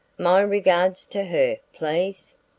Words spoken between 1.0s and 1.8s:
to her,